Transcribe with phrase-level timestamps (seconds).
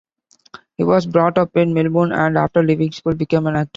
[0.77, 3.69] He was brought up in Melbourne and, after leaving school, became an actor.